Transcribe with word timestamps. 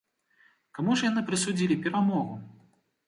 Каму 0.77 0.95
ж 1.01 1.05
яны 1.09 1.21
прысудзілі 1.27 1.75
перамогу? 1.85 2.33